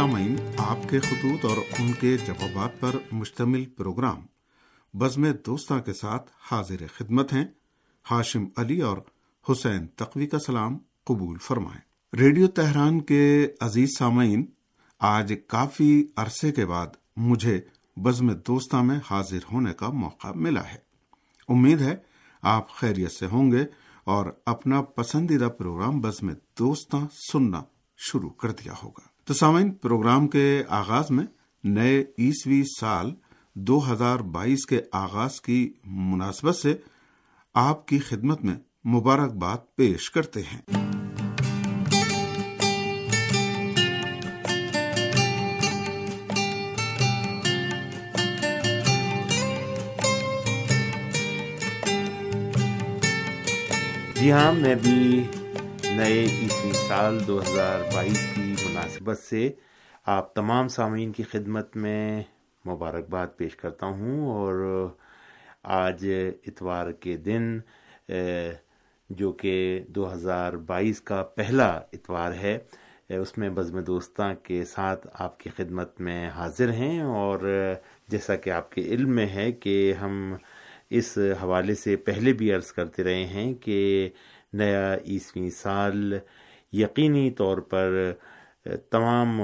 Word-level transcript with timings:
سامعین، 0.00 0.36
آپ 0.58 0.78
کے 0.90 1.00
خطوط 1.00 1.44
اور 1.44 1.56
ان 1.78 1.92
کے 1.92 2.16
جوابات 2.26 2.80
پر 2.80 2.96
مشتمل 3.12 3.66
پروگرام 3.66 4.26
بزم 4.94 5.26
دوستاں 5.46 5.80
کے 5.80 5.92
ساتھ 5.92 6.30
حاضر 6.50 6.86
خدمت 6.94 7.32
ہیں۔ 7.32 7.44
ہاشم 8.10 8.44
علی 8.56 8.80
اور 8.80 8.98
حسین 9.48 9.86
تقوی 9.86 10.26
کا 10.26 10.38
سلام 10.38 10.78
قبول 11.04 11.38
فرمائیں۔ 11.38 12.16
ریڈیو 12.16 12.46
تہران 12.46 13.00
کے 13.00 13.48
عزیز 13.60 13.88
سامعین، 13.98 14.46
آج 14.98 15.34
کافی 15.46 16.06
عرصے 16.16 16.52
کے 16.52 16.66
بعد 16.66 16.86
مجھے 17.16 17.60
بزم 17.96 18.32
دوستاں 18.32 18.82
میں 18.82 18.98
حاضر 19.10 19.38
ہونے 19.52 19.72
کا 19.72 19.88
موقع 19.88 20.28
ملا 20.34 20.68
ہے۔ 20.68 20.78
امید 21.48 21.80
ہے 21.80 21.96
آپ 22.42 22.70
خیریت 22.70 23.12
سے 23.12 23.26
ہوں 23.26 23.52
گے 23.52 23.64
اور 24.04 24.26
اپنا 24.46 24.82
پسندیدہ 24.82 25.48
پروگرام 25.58 26.00
بزم 26.00 26.30
دوستاں 26.58 27.06
سننا 27.32 27.62
شروع 27.96 28.30
کر 28.30 28.50
دیا 28.50 28.72
ہوگا۔ 28.82 29.09
تو 29.30 29.34
سامعین، 29.34 29.70
پروگرام 29.70 30.28
کے 30.28 30.62
آغاز 30.68 31.10
میں 31.10 31.24
نئے 31.64 32.04
عیسوی 32.18 32.62
سال 32.80 33.10
دو 33.54 33.92
ہزار 33.92 34.18
بائیس 34.18 34.66
کے 34.66 34.80
آغاز 34.92 35.40
کی 35.40 35.72
مناسبت 35.84 36.56
سے 36.56 36.74
آپ 37.54 37.86
کی 37.86 37.98
خدمت 37.98 38.44
میں 38.44 38.54
مبارکباد 38.84 39.56
پیش 39.76 40.10
کرتے 40.10 40.40
ہیں۔ 40.40 40.60
جی 54.14 54.32
ہاں 54.32 54.52
میں 54.52 54.74
بھی 54.74 55.26
نئے 55.84 56.24
عیسوی 56.24 56.72
سال 56.88 57.26
دو 57.26 57.40
ہزار 57.42 57.94
بائیس 57.94 58.26
کی 58.34 58.54
مناسبت 58.80 59.18
سے 59.18 59.48
آپ 60.06 60.32
تمام 60.34 60.68
سامعین 60.68 61.10
کی 61.12 61.22
خدمت 61.22 61.74
میں 61.76 62.22
مبارکباد 62.64 63.26
پیش 63.36 63.56
کرتا 63.56 63.86
ہوں 63.86 64.20
اور 64.26 64.88
آج 65.72 66.06
اتوار 66.46 66.90
کے 67.00 67.16
دن 67.16 67.58
جو 69.10 69.32
کہ 69.32 69.54
دو 69.88 70.12
ہزار 70.12 70.52
بائیس 70.66 71.00
کا 71.00 71.22
پہلا 71.36 71.68
اتوار 71.92 72.32
ہے 72.32 72.56
اس 73.10 73.36
میں 73.38 73.50
بزم 73.50 73.80
دوستاں 73.84 74.32
کے 74.42 74.64
ساتھ 74.64 75.06
آپ 75.14 75.38
کی 75.40 75.50
خدمت 75.56 76.00
میں 76.00 76.28
حاضر 76.30 76.72
ہیں 76.72 77.00
اور 77.02 77.48
جیسا 78.08 78.36
کہ 78.36 78.50
آپ 78.50 78.72
کے 78.72 78.86
علم 78.94 79.14
میں 79.16 79.26
ہے 79.26 79.50
کہ 79.52 79.92
ہم 80.00 80.34
اس 80.90 81.16
حوالے 81.42 81.74
سے 81.74 81.96
پہلے 82.06 82.32
بھی 82.32 82.52
عرض 82.52 82.72
کرتے 82.72 83.04
رہے 83.04 83.24
ہیں 83.26 83.52
کہ 83.54 83.78
نیا 84.52 84.94
عیسوی 84.94 85.48
سال 85.50 86.18
یقینی 86.72 87.30
طور 87.30 87.58
پر 87.58 88.12
تمام 88.66 89.40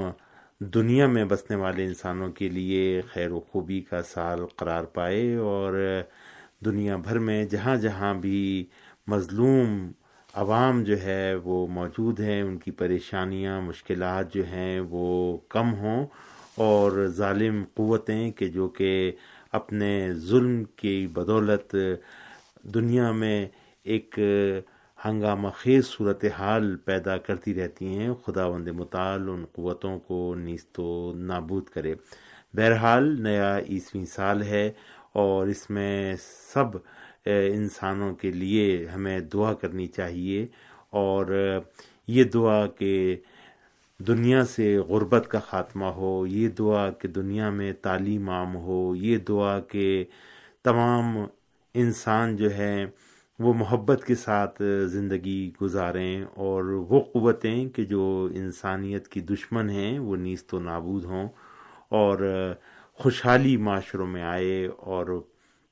دنیا 0.60 1.06
میں 1.06 1.24
بسنے 1.24 1.56
والے 1.56 1.84
انسانوں 1.84 2.28
کے 2.32 2.48
لیے 2.48 3.00
خیر 3.12 3.30
و 3.30 3.40
خوبی 3.40 3.80
کا 3.80 4.02
سال 4.02 4.44
قرار 4.56 4.84
پائے 4.84 5.34
اور 5.36 5.74
دنیا 6.64 6.96
بھر 6.96 7.18
میں 7.18 7.44
جہاں 7.44 7.76
جہاں 7.76 8.12
بھی 8.14 8.64
مظلوم 9.06 9.90
عوام 10.34 10.82
جو 10.84 11.00
ہے 11.02 11.34
وہ 11.34 11.66
موجود 11.66 12.20
ہیں، 12.20 12.40
ان 12.42 12.56
کی 12.58 12.70
پریشانیاں، 12.70 13.60
مشکلات 13.60 14.34
جو 14.34 14.42
ہیں 14.46 14.80
وہ 14.90 15.36
کم 15.48 15.74
ہوں 15.74 16.06
اور 16.54 17.06
ظالم 17.16 17.62
قوتیں 17.74 18.30
کہ 18.30 18.48
جو 18.48 18.68
کہ 18.68 19.12
اپنے 19.52 20.12
ظلم 20.28 20.62
کی 20.76 21.06
بدولت 21.06 21.74
دنیا 22.74 23.10
میں 23.12 23.46
ایک 23.86 24.18
ہنگامہ 25.06 25.48
خیز 25.54 25.86
صورت 25.86 26.24
حال 26.38 26.76
پیدا 26.76 27.16
کرتی 27.16 27.54
رہتی 27.54 27.86
ہیں۔ 27.86 28.10
خدا 28.24 28.46
وند 28.46 28.68
مطال 28.68 29.28
ان 29.28 29.44
قوتوں 29.52 29.98
کو 29.98 30.34
نیست 30.38 30.80
و 30.80 31.12
نابود 31.16 31.68
کرے۔ 31.74 31.94
بہرحال 32.54 33.04
نیا 33.22 33.58
عیسویں 33.68 34.04
سال 34.04 34.42
ہے 34.42 34.70
اور 35.12 35.46
اس 35.46 35.70
میں 35.70 36.16
سب 36.52 36.76
انسانوں 37.26 38.14
کے 38.14 38.30
لیے 38.30 38.86
ہمیں 38.94 39.18
دعا 39.20 39.52
کرنی 39.52 39.86
چاہیے 39.86 40.46
اور 40.90 41.26
یہ 42.06 42.24
دعا 42.24 42.66
کہ 42.66 43.16
دنیا 43.98 44.44
سے 44.44 44.76
غربت 44.78 45.28
کا 45.28 45.38
خاتمہ 45.38 45.86
ہو، 45.98 46.26
یہ 46.26 46.48
دعا 46.48 46.90
کہ 46.90 47.08
دنیا 47.08 47.50
میں 47.50 47.72
تعلیم 47.82 48.28
عام 48.30 48.56
ہو، 48.56 48.96
یہ 48.96 49.16
دعا 49.18 49.58
کہ 49.60 50.04
تمام 50.64 51.16
انسان 51.74 52.36
جو 52.36 52.50
ہے 52.50 52.86
وہ 53.38 53.52
محبت 53.54 54.04
کے 54.04 54.14
ساتھ 54.14 54.62
زندگی 54.86 55.52
گزاریں 55.62 56.24
اور 56.34 56.64
وہ 56.64 57.00
قوتیں 57.00 57.68
کہ 57.68 57.84
جو 57.84 58.28
انسانیت 58.34 59.08
کی 59.08 59.20
دشمن 59.20 59.70
ہیں، 59.70 59.98
وہ 59.98 60.16
نیست 60.16 60.54
و 60.54 60.60
نابود 60.60 61.04
ہوں 61.04 61.28
اور 61.88 62.18
خوشحالی 63.00 63.56
معاشروں 63.56 64.06
میں 64.06 64.22
آئے 64.22 64.66
اور 64.66 65.06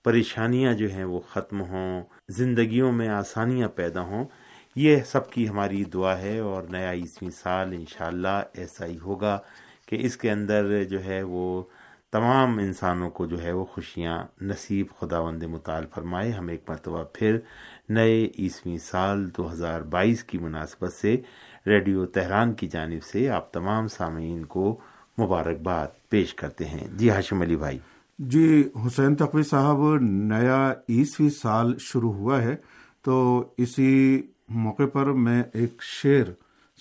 پریشانیاں 0.04 0.72
جو 0.74 0.90
ہیں 0.90 1.04
وہ 1.04 1.20
ختم 1.20 1.60
ہوں، 1.60 2.02
زندگیوں 2.28 2.92
میں 2.92 3.08
آسانیاں 3.08 3.68
پیدا 3.68 4.00
ہوں۔ 4.00 4.24
یہ 4.76 5.02
سب 5.06 5.30
کی 5.30 5.48
ہماری 5.48 5.84
دعا 5.84 6.18
ہے 6.18 6.38
اور 6.38 6.62
نیا 6.62 6.92
عیسویں 6.92 7.30
سال 7.30 7.72
انشاءاللہ 7.72 8.42
ایسا 8.54 8.86
ہی 8.86 8.98
ہوگا 8.98 9.38
کہ 9.86 9.96
اس 10.00 10.16
کے 10.16 10.30
اندر 10.30 10.82
جو 10.84 11.04
ہے 11.04 11.22
وہ 11.22 11.62
تمام 12.14 12.58
انسانوں 12.58 13.10
کو 13.10 13.26
جو 13.26 13.42
ہے 13.42 13.52
وہ 13.52 13.64
خوشیاں 13.64 14.22
نصیب 14.40 14.86
خدا 15.00 15.18
وند 15.18 15.42
مطال 15.42 15.84
فرمائے۔ 15.94 16.30
ہم 16.30 16.48
ایک 16.48 16.62
مرتبہ 16.68 17.04
پھر 17.12 17.38
نئے 17.88 18.28
عیسویں 18.38 18.78
سال 18.78 19.30
دو 19.36 19.52
ہزار 19.52 19.80
بائیس 19.80 20.24
کی 20.24 20.38
مناسبت 20.38 20.92
سے 20.92 21.16
ریڈیو 21.66 22.06
تہران 22.06 22.52
کی 22.52 22.68
جانب 22.68 23.04
سے 23.04 23.30
آپ 23.30 23.52
تمام 23.52 23.88
سامعین 23.88 24.44
کو 24.44 24.80
مبارکباد 25.18 25.86
پیش 26.08 26.34
کرتے 26.34 26.64
ہیں۔ 26.64 26.88
جی 26.96 27.10
ہاشم 27.10 27.40
علی 27.40 27.56
بھائی۔ 27.56 27.78
جی 28.18 28.68
حسین 28.86 29.14
تقوی 29.14 29.42
صاحب 29.42 29.76
نیا 30.00 30.72
عیسوی 30.88 31.30
سال 31.30 31.78
شروع 31.78 32.12
ہوا 32.12 32.42
ہے 32.42 32.56
تو 33.02 33.44
اسی 33.56 34.22
موقع 34.48 34.86
پر 34.92 35.06
میں 35.06 35.42
ایک 35.54 35.82
شعر 35.82 36.32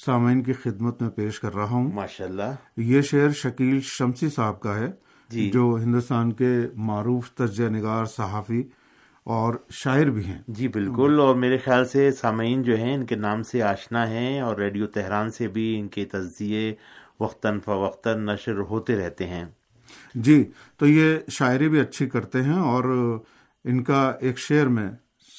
سامعین 0.06 0.44
کی 0.44 0.54
خدمت 0.54 1.02
میں 1.02 1.10
پیش 1.10 1.40
کر 1.40 1.56
رہا 1.56 1.70
ہوں۔ 1.70 1.92
ماشاء 1.92 2.26
اللہ 2.26 2.56
یہ 2.78 3.02
شعر 3.02 3.30
شکیل 3.30 3.80
شمسی 3.82 4.30
صاحب 4.30 4.60
کا 4.60 4.80
ہے۔ 4.80 4.92
جی۔ 5.34 5.50
جو 5.54 5.78
ہندوستان 5.84 6.32
کے 6.32 6.68
معروف 6.76 7.32
تجزیہ 7.32 7.70
نگار 7.70 8.06
صحافی 8.06 8.64
اور 9.26 9.54
شاعر 9.70 10.06
بھی 10.06 10.26
ہیں۔ 10.26 10.42
جی 10.48 10.68
بالکل۔ 10.68 11.20
اور 11.20 11.36
میرے 11.36 11.58
خیال 11.58 11.86
سے 11.86 12.12
سامعین 12.12 12.64
جو 12.64 12.76
ہیں 12.76 12.94
ان 12.94 13.06
کے 13.06 13.16
نام 13.16 13.44
سے 13.44 13.62
آشنا 13.62 14.10
ہیں 14.10 14.42
اور 14.42 14.56
ریڈیو 14.56 14.88
تہران 14.88 15.32
سے 15.32 15.48
بھی 15.48 15.80
ان 15.80 15.88
کے 15.88 16.06
تجزیے 16.06 16.76
وقتاً 17.20 17.60
فوقتاً 17.60 18.26
نشر 18.26 18.60
ہوتے 18.60 18.96
رہتے 18.96 19.28
ہیں۔ 19.28 19.46
جی 20.16 20.44
تو 20.78 20.86
یہ 20.86 21.18
شاعری 21.30 21.70
بھی 21.70 21.80
اچھی 21.80 22.10
کرتے 22.10 22.42
ہیں 22.42 22.60
اور 22.60 22.84
ان 23.66 23.84
کا 23.84 24.14
ایک 24.22 24.38
شعر 24.38 24.66
میں 24.66 24.90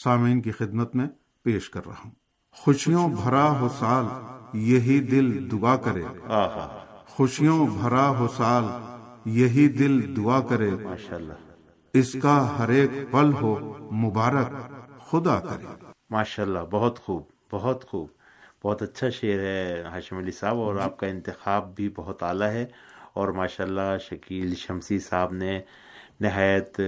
سامعین 0.05 0.41
کی 0.41 0.51
خدمت 0.51 0.97
میں 0.97 1.07
پیش 1.43 1.71
کر 1.71 1.87
رہا 1.87 1.95
ہوں۔ 2.05 2.11
خوشیوں 2.53 3.09
بھرا 3.09 3.61
ہو 3.61 3.69
سال 3.79 4.05
یہی 4.59 5.01
دل 5.01 5.51
دعا 5.51 5.77
کرے۔ 5.77 6.03
خوشیوں 7.07 7.67
بھرا 7.67 8.09
ہو 8.09 8.29
سال 8.37 8.65
یہی 9.25 9.69
دل 9.69 10.17
دعا 10.17 10.41
کرے۔ 10.41 10.71
اس 11.93 12.17
کا 12.23 12.59
ہر 12.59 12.69
ایک 12.69 12.91
پل 13.11 13.33
ہو 13.33 13.75
مبارک 13.93 14.51
خدا 15.11 15.41
کرے۔ 15.41 15.85
ماشاء 16.11 16.43
اللہ 16.43 16.59
بہت 16.71 16.99
خوب 16.99 17.23
بہت 17.53 17.89
خوب۔ 17.89 18.09
بہت 18.65 18.83
اچھا 18.83 19.11
شعر 19.11 19.39
ہے 19.39 19.83
ہاشم 19.83 20.17
علی 20.17 20.31
صاحب 20.31 20.57
اور 20.57 20.75
آپ 20.75 20.97
کا 20.97 21.07
انتخاب 21.07 21.75
بھی 21.75 21.89
بہت 21.89 22.23
اعلیٰ 22.23 22.51
ہے۔ 22.51 22.67
اور 23.13 23.29
ماشاء 23.29 23.65
اللہ 23.65 23.99
شکیل 24.01 24.55
شمسی 24.55 24.99
صاحب 24.99 25.33
نے 25.33 25.61
نہایت 26.21 26.81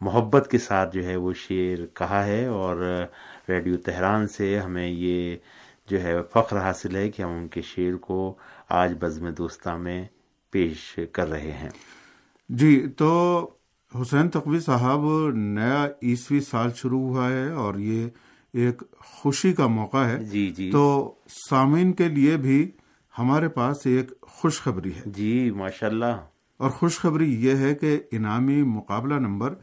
محبت 0.00 0.48
کے 0.50 0.58
ساتھ 0.58 0.94
جو 0.94 1.04
ہے 1.04 1.16
وہ 1.16 1.32
شعر 1.32 1.86
کہا 1.86 2.24
ہے 2.24 2.46
اور 2.46 3.04
ریڈیو 3.48 3.76
تہران 3.76 4.28
سے 4.28 4.58
ہمیں 4.58 4.88
یہ 4.88 5.36
جو 5.90 6.02
ہے 6.02 6.14
فخر 6.32 6.60
حاصل 6.60 6.96
ہے 6.96 7.10
کہ 7.10 7.22
ہم 7.22 7.30
ان 7.30 7.48
کے 7.48 7.62
شعر 7.62 7.96
کو 7.96 8.34
آج 8.68 8.94
بزم 9.00 9.28
دوستہ 9.28 9.70
میں 9.70 10.04
پیش 10.50 11.00
کر 11.12 11.28
رہے 11.28 11.52
ہیں۔ 11.52 11.70
جی 12.48 12.86
تو 12.96 13.50
حسین 14.00 14.28
تقوی 14.28 14.60
صاحب 14.60 15.00
نیا 15.34 15.86
عیسوی 16.02 16.40
سال 16.40 16.70
شروع 16.76 17.00
ہوا 17.00 17.28
ہے 17.28 17.50
اور 17.50 17.74
یہ 17.74 18.08
ایک 18.52 18.82
خوشی 18.98 19.52
کا 19.52 19.66
موقع 19.66 20.04
ہے۔ 20.04 20.24
جی 20.24 20.50
جی۔ 20.50 20.70
تو 20.70 21.14
سامعین 21.50 21.92
کے 21.92 22.08
لیے 22.08 22.36
بھی 22.36 22.70
ہمارے 23.18 23.48
پاس 23.48 23.76
ایک 23.84 24.20
خوشخبری 24.20 24.94
ہے۔ 24.94 25.02
جی 25.06 25.50
ماشاء 25.50 25.86
اللہ 25.86 26.20
اور 26.56 26.70
خوشخبری 26.70 27.44
یہ 27.44 27.56
ہے 27.56 27.74
کہ 27.74 28.00
انعامی 28.12 28.62
مقابلہ 28.62 29.14
نمبر 29.14 29.54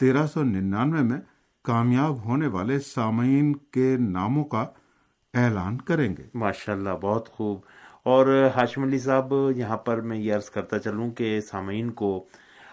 تیرہ 0.00 0.26
سو 0.26 0.42
ننانوے 0.42 1.02
میں 1.02 1.18
کامیاب 1.64 2.24
ہونے 2.24 2.46
والے 2.46 2.78
سامعین 2.78 3.56
کے 3.56 3.96
ناموں 3.96 4.44
کا 4.44 4.66
اعلان 5.34 5.80
کریں 5.80 6.16
گے۔ 6.16 6.22
ماشاء 6.34 6.72
اللہ 6.72 6.90
بہت 7.02 7.28
خوب۔ 7.28 7.60
اور 8.06 8.50
ہاشم 8.56 8.82
علی 8.82 8.98
صاحب، 8.98 9.34
یہاں 9.56 9.76
پر 9.76 10.00
میں 10.00 10.18
یہ 10.18 10.34
عرض 10.34 10.50
کرتا 10.50 10.78
چلوں 10.78 11.10
کہ 11.10 11.40
سامعین 11.40 11.90
کو 11.90 12.26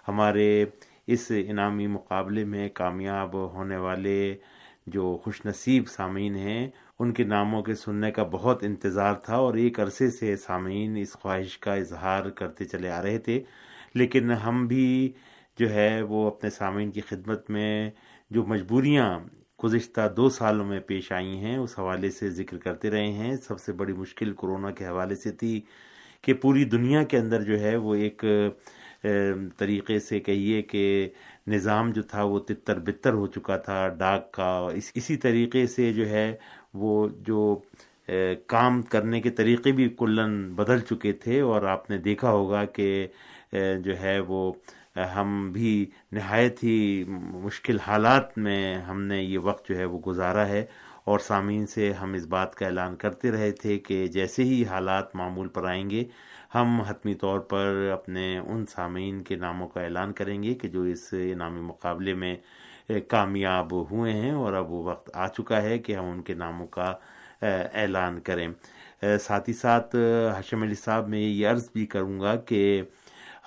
ہمارے 0.07 0.65
اس 1.07 1.31
انعامی 1.47 1.87
مقابلے 1.87 2.43
میں 2.45 2.69
کامیاب 2.69 3.33
ہونے 3.53 3.77
والے 3.77 4.35
جو 4.87 5.17
خوش 5.23 5.45
نصیب 5.45 5.87
سامعین 5.87 6.35
ہیں، 6.35 6.69
ان 6.99 7.13
کے 7.13 7.23
ناموں 7.23 7.61
کے 7.63 7.75
سننے 7.75 8.11
کا 8.11 8.23
بہت 8.23 8.63
انتظار 8.63 9.13
تھا 9.13 9.35
اور 9.35 9.53
ایک 9.53 9.79
عرصے 9.79 10.09
سے 10.11 10.35
سامعین 10.35 10.97
اس 10.97 11.13
خواہش 11.13 11.57
کا 11.57 11.73
اظہار 11.73 12.29
کرتے 12.29 12.65
چلے 12.65 12.89
آ 12.89 13.01
رہے 13.01 13.17
تھے۔ 13.17 13.43
لیکن 13.95 14.31
ہم 14.31 14.67
بھی 14.67 15.13
جو 15.59 15.69
ہے، 15.69 16.01
وہ 16.01 16.27
اپنے 16.27 16.49
سامعین 16.49 16.91
کی 16.91 17.01
خدمت 17.01 17.49
میں 17.49 17.89
جو 18.29 18.45
مجبوریاں 18.45 19.19
گزشتہ 19.63 20.07
دو 20.17 20.29
سالوں 20.29 20.65
میں 20.65 20.79
پیش 20.87 21.11
آئی 21.11 21.37
ہیں۔ 21.37 21.57
اس 21.57 21.77
حوالے 21.79 22.09
سے 22.11 22.29
ذکر 22.29 22.57
کرتے 22.57 22.89
رہے 22.91 23.11
ہیں۔ 23.11 23.35
سب 23.47 23.59
سے 23.59 23.71
بڑی 23.71 23.93
مشکل 23.93 24.33
کرونا 24.41 24.71
کے 24.71 24.85
حوالے 24.85 25.15
سے 25.15 25.31
تھی 25.31 25.59
کہ 26.21 26.33
پوری 26.33 26.63
دنیا 26.65 27.03
کے 27.03 27.17
اندر 27.17 27.41
جو 27.43 27.59
ہے 27.59 27.75
وہ 27.75 27.95
ایک 27.95 28.23
طریقے 29.57 29.99
سے 29.99 30.19
کہیے 30.19 30.61
کہ 30.61 30.83
نظام 31.47 31.91
جو 31.91 32.01
تھا 32.01 32.23
وہ 32.23 32.39
تتر 32.39 32.79
بتر 32.79 33.13
ہو 33.13 33.25
چکا 33.27 33.57
تھا، 33.57 33.87
ڈاک 33.99 34.31
کا۔ 34.31 34.51
اسی 34.95 35.15
طریقے 35.17 35.65
سے 35.67 35.91
جو 35.93 36.07
ہے 36.09 36.35
وہ 36.73 37.07
جو 37.27 37.59
کام 38.47 38.81
کرنے 38.81 39.21
کے 39.21 39.29
طریقے 39.29 39.71
بھی 39.71 39.89
کلن 39.99 40.53
بدل 40.55 40.79
چکے 40.79 41.11
تھے۔ 41.13 41.39
اور 41.41 41.61
آپ 41.73 41.89
نے 41.89 41.97
دیکھا 41.97 42.31
ہوگا 42.31 42.63
کہ 42.65 43.07
جو 43.85 43.99
ہے 44.01 44.19
وہ 44.27 44.51
ہم 44.95 45.51
بھی 45.51 45.85
نہایت 46.11 46.63
ہی 46.63 47.03
مشکل 47.07 47.79
حالات 47.79 48.37
میں 48.37 48.75
ہم 48.77 49.01
نے 49.03 49.21
یہ 49.23 49.37
وقت 49.37 49.67
جو 49.69 49.77
ہے 49.77 49.85
وہ 49.85 49.99
گزارا 50.07 50.47
ہے 50.47 50.65
اور 51.05 51.19
سامعین 51.19 51.65
سے 51.67 51.91
ہم 51.93 52.13
اس 52.13 52.25
بات 52.25 52.53
کا 52.55 52.65
اعلان 52.65 52.95
کرتے 52.95 53.31
رہے 53.31 53.51
تھے 53.51 53.77
کہ 53.79 54.05
جیسے 54.07 54.43
ہی 54.43 54.63
حالات 54.65 55.15
معمول 55.15 55.47
پر 55.47 55.65
آئیں 55.65 55.89
گے، 55.89 56.03
ہم 56.55 56.79
حتمی 56.81 57.13
طور 57.13 57.39
پر 57.39 57.89
اپنے 57.93 58.37
ان 58.37 58.65
سامعین 58.65 59.23
کے 59.23 59.35
ناموں 59.35 59.67
کا 59.67 59.81
اعلان 59.81 60.13
کریں 60.13 60.41
گے 60.43 60.53
کہ 60.53 60.67
جو 60.67 60.81
اس 60.83 61.13
انعامی 61.13 61.61
مقابلے 61.61 62.13
میں 62.13 62.35
کامیاب 63.09 63.73
ہوئے 63.91 64.13
ہیں 64.13 64.31
اور 64.31 64.53
اب 64.53 64.71
وہ 64.71 64.83
وقت 64.83 65.09
آ 65.13 65.27
چکا 65.27 65.61
ہے 65.61 65.77
کہ 65.79 65.95
ہم 65.95 66.05
ان 66.05 66.21
کے 66.21 66.33
ناموں 66.33 66.67
کا 66.67 66.93
اعلان 67.41 68.19
کریں۔ 68.19 68.47
ساتھ 69.21 69.49
ہی 69.49 69.53
ساتھ 69.53 69.95
حشم 70.37 70.61
علی 70.63 70.75
صاحب 70.75 71.07
میں 71.09 71.19
یہ 71.19 71.47
عرض 71.47 71.69
بھی 71.73 71.85
کروں 71.85 72.19
گا 72.19 72.35
کہ 72.35 72.81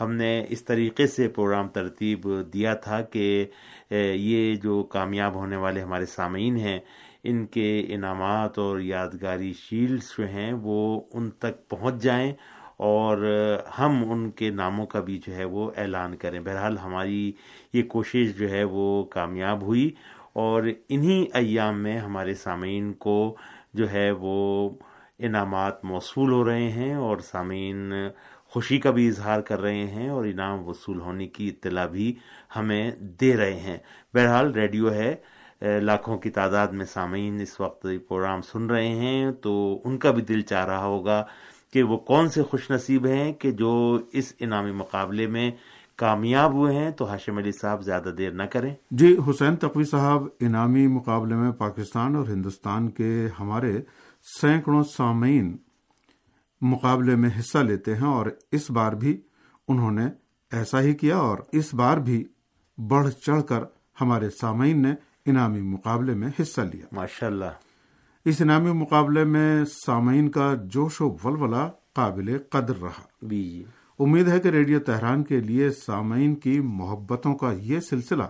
ہم 0.00 0.12
نے 0.12 0.30
اس 0.48 0.64
طریقے 0.64 1.06
سے 1.06 1.28
پروگرام 1.28 1.68
ترتیب 1.68 2.26
دیا 2.52 2.74
تھا 2.74 3.00
کہ 3.02 3.46
یہ 3.90 4.54
جو 4.56 4.82
کامیاب 4.90 5.34
ہونے 5.34 5.56
والے 5.56 5.82
ہمارے 5.82 6.06
سامعین 6.06 6.56
ہیں، 6.56 6.78
ان 7.24 7.44
کے 7.46 7.68
انعامات 7.94 8.58
اور 8.58 8.80
یادگاری 8.80 9.52
شیلڈس 9.58 10.12
جو 10.18 10.26
ہیں 10.28 10.52
وہ 10.62 11.00
ان 11.14 11.30
تک 11.38 11.68
پہنچ 11.68 12.02
جائیں 12.02 12.32
اور 12.86 13.24
ہم 13.78 14.02
ان 14.12 14.30
کے 14.30 14.50
ناموں 14.50 14.86
کا 14.86 15.00
بھی 15.00 15.18
جو 15.26 15.34
ہے 15.36 15.44
وہ 15.44 15.70
اعلان 15.76 16.16
کریں۔ 16.16 16.40
بہرحال 16.40 16.78
ہماری 16.78 17.32
یہ 17.72 17.82
کوشش 17.82 18.36
جو 18.38 18.50
ہے 18.50 18.62
وہ 18.64 19.04
کامیاب 19.10 19.62
ہوئی 19.62 19.90
اور 20.34 20.62
انہی 20.88 21.24
ایام 21.34 21.82
میں 21.82 21.98
ہمارے 21.98 22.34
سامعین 22.34 22.92
کو 23.04 23.36
جو 23.74 23.90
ہے 23.90 24.10
وہ 24.10 24.70
انعامات 25.18 25.84
موصول 25.84 26.32
ہو 26.32 26.44
رہے 26.44 26.68
ہیں 26.70 26.94
اور 26.94 27.18
سامعین 27.24 27.92
خوشی 28.56 28.78
کا 28.78 28.90
بھی 28.90 29.06
اظہار 29.08 29.40
کر 29.40 29.60
رہے 29.60 29.86
ہیں 29.86 30.08
اور 30.08 30.24
انعام 30.24 30.66
وصول 30.68 31.00
ہونے 31.00 31.26
کی 31.28 31.48
اطلاع 31.48 31.86
بھی 31.86 32.14
ہمیں 32.56 32.90
دے 33.20 33.36
رہے 33.36 33.58
ہیں۔ 33.60 33.76
بہرحال 34.14 34.52
ریڈیو 34.52 34.92
ہے 34.92 35.14
لاکھوں 35.80 36.16
کی 36.18 36.30
تعداد 36.30 36.68
میں 36.68 36.86
سامعین 36.86 37.40
اس 37.40 37.58
وقت 37.60 37.86
پروگرام 38.08 38.42
سن 38.42 38.70
رہے 38.70 38.88
ہیں، 38.88 39.30
تو 39.32 39.52
ان 39.84 39.98
کا 39.98 40.10
بھی 40.10 40.22
دل 40.22 40.40
چاہ 40.42 40.64
رہا 40.66 40.84
ہوگا 40.84 41.22
کہ 41.72 41.82
وہ 41.82 41.96
کون 42.06 42.28
سے 42.28 42.42
خوش 42.42 42.70
نصیب 42.70 43.06
ہیں 43.06 43.32
کہ 43.32 43.50
جو 43.50 43.98
اس 44.12 44.32
انعامی 44.40 44.72
مقابلے 44.72 45.26
میں 45.26 45.50
کامیاب 45.96 46.52
ہوئے 46.52 46.74
ہیں، 46.74 46.90
تو 46.90 47.10
ہاشم 47.10 47.38
علی 47.38 47.52
صاحب 47.52 47.82
زیادہ 47.82 48.14
دیر 48.18 48.30
نہ 48.30 48.46
کریں۔ 48.52 48.74
جی 48.90 49.16
حسین 49.28 49.56
تقوی 49.56 49.84
صاحب، 49.84 50.26
انعامی 50.40 50.86
مقابلے 50.86 51.34
میں 51.34 51.52
پاکستان 51.58 52.16
اور 52.16 52.26
ہندوستان 52.28 52.90
کے 52.90 53.12
ہمارے 53.40 53.76
سینکڑوں 54.40 54.82
سامعین 54.96 55.56
مقابلے 56.60 57.16
میں 57.16 57.30
حصہ 57.38 57.58
لیتے 57.58 57.94
ہیں 57.94 58.06
اور 58.06 58.26
اس 58.52 58.70
بار 58.70 58.92
بھی 58.92 59.20
انہوں 59.68 59.90
نے 59.90 60.06
ایسا 60.52 60.80
ہی 60.80 60.94
کیا 60.94 61.16
اور 61.16 61.38
اس 61.52 61.74
بار 61.74 61.96
بھی 61.96 62.24
بڑھ 62.78 63.10
چڑھ 63.10 63.42
کر 63.42 63.60
ہمارے 64.00 64.30
سامعین 64.40 64.82
نے 64.82 64.94
انعامی 65.26 65.60
مقابلے 65.60 66.14
میں 66.14 66.28
حصہ 66.42 66.60
لیا۔ 66.60 66.86
ماشاء 66.92 67.26
اللہ 67.26 67.44
اس 68.24 68.40
انعامی 68.40 68.72
مقابلے 68.72 69.24
میں 69.24 69.64
سامعین 69.64 70.30
کا 70.30 70.54
جوش 70.54 71.00
و 71.00 71.16
ولولہ 71.24 71.70
قابل 71.92 72.38
قدر 72.50 72.76
رہا۔ 72.82 73.02
جی۔ 73.22 73.64
امید 73.98 74.28
ہے 74.28 74.40
کہ 74.40 74.48
ریڈیو 74.48 74.80
تہران 74.80 75.24
کے 75.24 75.40
لیے 75.40 75.70
سامعین 75.70 76.34
کی 76.34 76.60
محبتوں 76.60 77.34
کا 77.34 77.52
یہ 77.52 77.80
سلسلہ 77.80 78.22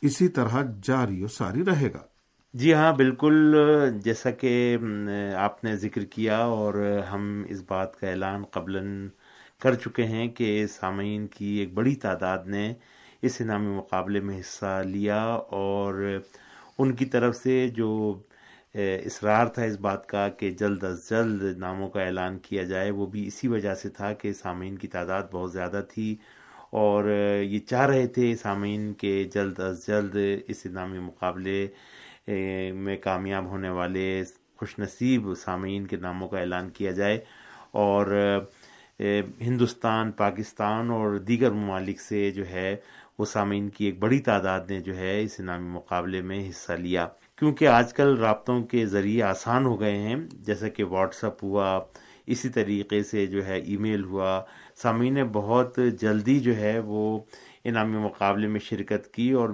اسی 0.00 0.28
طرح 0.28 0.62
جاری 0.82 1.24
و 1.24 1.28
ساری 1.28 1.64
رہے 1.64 1.92
گا۔ 1.94 2.02
جی 2.54 2.72
ہاں 2.74 2.92
بالکل، 2.92 3.54
جیسا 4.04 4.30
کہ 4.32 4.50
آپ 5.38 5.62
نے 5.64 5.74
ذکر 5.76 6.04
کیا 6.06 6.36
اور 6.46 6.74
ہم 7.10 7.22
اس 7.48 7.62
بات 7.68 7.98
کا 8.00 8.08
اعلان 8.08 8.44
قبل 8.52 8.76
کر 9.62 9.74
چکے 9.74 10.04
ہیں 10.04 10.26
کہ 10.36 10.48
سامعین 10.70 11.26
کی 11.28 11.46
ایک 11.58 11.72
بڑی 11.74 11.94
تعداد 11.96 12.46
نے 12.46 12.72
اس 13.22 13.40
انعامی 13.40 13.68
مقابلے 13.68 14.20
میں 14.20 14.38
حصہ 14.40 14.82
لیا 14.86 15.20
اور 15.54 16.02
ان 16.78 16.94
کی 16.96 17.04
طرف 17.06 17.36
سے 17.36 17.56
جو 17.76 17.90
اصرار 18.74 19.46
تھا 19.46 19.62
اس 19.62 19.76
بات 19.80 20.06
کا 20.08 20.28
کہ 20.38 20.50
جلد 20.58 20.84
از 20.84 21.08
جلد 21.10 21.58
ناموں 21.58 21.88
کا 21.90 22.02
اعلان 22.02 22.38
کیا 22.38 22.62
جائے، 22.64 22.90
وہ 22.90 23.06
بھی 23.06 23.26
اسی 23.26 23.48
وجہ 23.48 23.74
سے 23.74 23.88
تھا 23.90 24.12
کہ 24.14 24.32
سامعین 24.32 24.76
کی 24.76 24.88
تعداد 24.88 25.22
بہت 25.32 25.52
زیادہ 25.52 25.82
تھی 25.90 26.14
اور 26.78 27.04
یہ 27.42 27.58
چاہ 27.68 27.86
رہے 27.86 28.06
تھے 28.08 28.34
سامعین 28.36 28.92
کے 28.94 29.12
جلد 29.34 29.60
از 29.60 29.86
جلد 29.86 30.16
اس 30.48 30.64
نامی 30.68 30.98
مقابلے 31.00 31.66
میں 32.28 32.96
کامیاب 32.96 33.44
ہونے 33.44 33.68
والے 33.68 34.22
خوش 34.56 34.78
نصیب 34.78 35.34
سامعین 35.34 35.86
کے 35.86 35.96
ناموں 35.96 36.28
کا 36.28 36.38
اعلان 36.38 36.70
کیا 36.70 36.90
جائے 36.90 37.18
اور 37.70 38.06
ہندوستان، 39.40 40.10
پاکستان 40.12 40.90
اور 40.90 41.16
دیگر 41.16 41.50
ممالک 41.50 42.00
سے 42.00 42.30
جو 42.30 42.46
ہے، 42.46 42.76
وہ 43.18 43.24
سامعین 43.24 43.68
کی 43.68 43.84
ایک 43.84 43.98
بڑی 43.98 44.18
تعداد 44.18 44.60
نے 44.68 44.80
جو 44.80 44.96
ہے، 44.96 45.22
اس 45.22 45.40
نامی 45.40 45.68
مقابلے 45.68 46.20
میں 46.22 46.48
حصہ 46.50 46.72
لیا۔ 46.72 47.06
کیونکہ 47.36 47.68
آج 47.68 47.92
کل 47.94 48.16
رابطوں 48.18 48.62
کے 48.62 48.86
ذریعے 48.86 49.22
آسان 49.22 49.64
ہو 49.66 49.80
گئے 49.80 49.96
ہیں، 49.98 50.16
جیسا 50.32 50.68
کہ 50.68 50.84
واٹس 50.84 51.24
اپ 51.24 51.44
ہوا، 51.44 51.80
اسی 52.26 52.48
طریقے 52.48 53.02
سے 53.02 53.26
جو 53.26 53.46
ہے، 53.46 53.58
ای 53.58 53.76
میل 53.76 54.04
ہوا۔ 54.04 54.42
سامعین 54.82 55.14
نے 55.14 55.24
بہت 55.24 55.78
جلدی 56.00 56.40
جو 56.40 56.56
ہے، 56.56 56.78
وہ 56.78 57.18
انعامی 57.64 57.98
مقابلے 57.98 58.46
میں 58.46 58.60
شرکت 58.60 59.12
کی 59.14 59.30
اور 59.32 59.48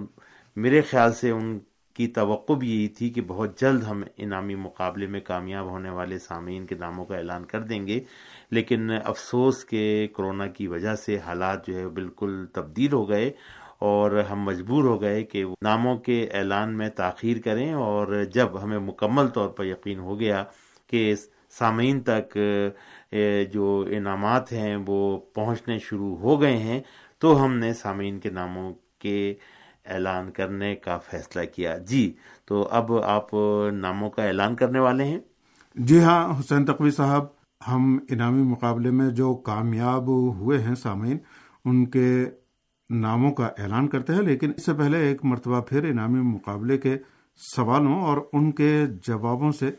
میرے 0.56 0.80
خیال 0.80 1.12
سے 1.14 1.30
ان 1.30 1.58
کی 1.96 2.06
توقع 2.06 2.52
بھی 2.52 2.70
یہی 2.70 2.88
تھی 2.88 3.10
کہ 3.10 3.20
بہت 3.26 3.60
جلد 3.60 3.82
ہم 3.82 4.02
انعامی 4.16 4.54
مقابلے 4.54 5.06
میں 5.06 5.20
کامیاب 5.20 5.66
ہونے 5.66 5.90
والے 5.90 6.18
سامعین 6.18 6.66
کے 6.66 6.74
ناموں 6.74 7.04
کا 7.04 7.16
اعلان 7.16 7.44
کر 7.44 7.60
دیں 7.60 7.86
گے۔ 7.86 8.00
لیکن 8.50 8.90
افسوس 9.04 9.64
کے 9.64 10.08
کرونا 10.16 10.46
کی 10.46 10.66
وجہ 10.66 10.94
سے 10.94 11.18
حالات 11.26 11.66
جو 11.66 11.74
ہے 11.74 11.88
بالکل 11.88 12.46
تبدیل 12.52 12.92
ہو 12.92 13.08
گئے 13.08 13.30
اور 13.78 14.10
ہم 14.30 14.42
مجبور 14.42 14.84
ہو 14.84 15.00
گئے 15.00 15.22
کہ 15.22 15.44
ناموں 15.62 15.96
کے 15.98 16.26
اعلان 16.32 16.76
میں 16.78 16.88
تاخیر 16.88 17.36
کریں۔ 17.44 17.72
اور 17.72 18.24
جب 18.34 18.62
ہمیں 18.62 18.78
مکمل 18.78 19.28
طور 19.28 19.48
پر 19.48 19.64
یقین 19.64 19.98
ہو 19.98 20.18
گیا 20.20 20.44
کہ 20.86 21.14
سامعین 21.50 22.00
تک 22.00 22.38
جو 23.52 23.84
انعامات 23.90 24.52
ہیں 24.52 24.76
وہ 24.86 25.18
پہنچنے 25.34 25.78
شروع 25.78 26.16
ہو 26.16 26.40
گئے 26.40 26.56
ہیں، 26.56 26.80
تو 27.18 27.44
ہم 27.44 27.56
نے 27.58 27.72
سامعین 27.74 28.18
کے 28.20 28.30
ناموں 28.30 28.72
کے 28.98 29.34
اعلان 29.88 30.30
کرنے 30.30 30.74
کا 30.74 30.98
فیصلہ 30.98 31.40
کیا۔ 31.54 31.78
جی 31.78 32.12
تو 32.44 32.68
اب 32.70 32.92
آپ 33.04 33.26
ناموں 33.72 34.10
کا 34.10 34.24
اعلان 34.24 34.56
کرنے 34.56 34.78
والے 34.78 35.04
ہیں؟ 35.04 35.18
جی 35.74 36.00
ہاں 36.00 36.40
حسین 36.40 36.64
تقوی 36.64 36.90
صاحب 36.90 37.24
ہم 37.68 37.98
انعامی 38.10 38.42
مقابلے 38.42 38.90
میں 38.90 39.10
جو 39.10 39.34
کامیاب 39.34 40.06
ہوئے 40.08 40.60
ہیں 40.60 40.74
سامعین 40.74 41.18
ان 41.64 41.86
کے 41.86 42.24
ناموں 42.90 43.32
کا 43.32 43.46
اعلان 43.46 43.88
کرتے 43.88 44.14
ہیں 44.14 44.22
لیکن 44.22 44.52
اس 44.56 44.64
سے 44.64 44.74
پہلے 44.74 44.98
ایک 44.98 45.24
مرتبہ 45.24 45.60
پھر 45.60 45.84
انعامی 45.84 46.20
مقابلے 46.20 46.78
کے 46.78 46.96
سوالوں 47.56 48.02
اور 48.02 48.18
ان 48.32 48.52
کے 48.52 48.86
جوابوں 49.06 49.52
سے 49.52 49.70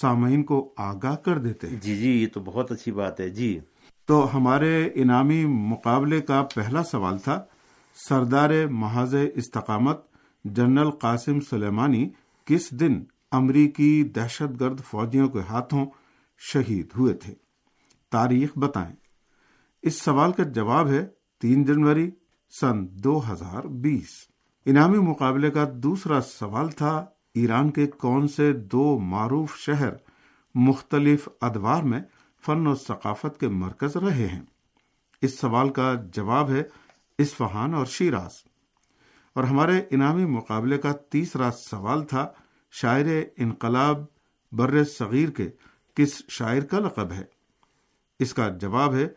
سامعین 0.00 0.42
کو 0.42 0.74
آگاہ 0.76 1.16
کر 1.16 1.38
دیتے 1.38 1.68
ہیں۔ 1.68 1.76
جی 1.80 1.96
جی 1.96 2.10
یہ 2.10 2.26
تو 2.34 2.40
بہت 2.40 2.72
اچھی 2.72 2.92
بات 2.92 3.20
ہے۔ 3.20 3.28
جی۔ 3.28 3.60
تو 4.06 4.36
ہمارے 4.36 4.88
انعامی 4.94 5.46
مقابلے 5.46 6.20
کا 6.20 6.46
پہلا 6.54 6.82
سوال 6.82 7.18
تھا 7.18 7.44
سردار 7.94 8.66
محاذ 8.66 9.14
استقامت 9.34 10.00
جنرل 10.44 10.90
قاسم 10.90 11.40
سلیمانی 11.40 12.10
کس 12.44 12.70
دن 12.70 13.04
امریکی 13.32 14.02
دہشت 14.02 14.60
گرد 14.60 14.80
فوجیوں 14.80 15.28
کے 15.28 15.38
ہاتھوں 15.40 15.86
شہید 16.38 16.88
ہوئے 16.96 17.14
تھے؟ 17.14 17.34
تاریخ 18.10 18.58
بتائیں۔ 18.58 18.96
اس 19.82 20.02
سوال 20.02 20.32
کا 20.32 20.42
جواب 20.42 20.88
ہے 20.88 21.06
تین 21.40 21.64
جنوری 21.64 22.10
سن 22.60 22.86
دو 22.90 23.32
ہزار 23.32 23.66
بیس۔ 23.66 24.08
انعامی 24.66 24.98
مقابلے 24.98 25.50
کا 25.50 25.64
دوسرا 25.74 26.20
سوال 26.20 26.70
تھا، 26.70 27.06
ایران 27.34 27.70
کے 27.70 27.86
کون 27.86 28.28
سے 28.28 28.52
دو 28.52 28.98
معروف 28.98 29.56
شہر 29.56 29.90
مختلف 30.54 31.28
ادوار 31.40 31.82
میں 31.82 32.00
فن 32.46 32.66
و 32.66 32.74
ثقافت 32.74 33.40
کے 33.40 33.48
مرکز 33.48 33.96
رہے 33.96 34.26
ہیں؟ 34.26 34.42
اس 35.22 35.38
سوال 35.38 35.68
کا 35.68 35.94
جواب 36.12 36.50
ہے 36.50 36.62
اسفہان 37.20 37.74
اور 37.74 37.86
شیراز۔ 37.86 38.32
اور 39.34 39.44
ہمارے 39.44 39.80
انعامی 39.90 40.24
مقابلے 40.24 40.78
کا 40.78 40.92
تیسرا 40.92 41.50
سوال 41.50 42.04
تھا، 42.04 42.28
شاعر 42.72 43.04
انقلاب 43.36 44.04
بر 44.52 44.84
صغیر 44.84 45.28
کے 45.28 45.48
کس 45.94 46.22
شاعر 46.28 46.60
کا 46.60 46.78
لقب 46.78 47.12
ہے؟ 47.12 47.24
اس 48.18 48.34
کا 48.34 48.48
جواب 48.48 48.94
ہے، 48.94 49.08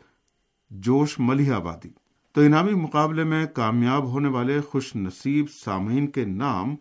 جوش 0.70 1.20
ملی 1.20 1.52
آبادی۔ 1.52 1.90
تو 2.32 2.42
انعامی 2.42 2.74
مقابلے 2.74 3.24
میں 3.24 3.46
کامیاب 3.46 4.06
ہونے 4.06 4.30
والے 4.30 4.62
خوش 4.62 4.96
نصیب 4.96 5.46
سامعین 5.52 6.08
کے 6.08 6.26
نام 6.26 6.76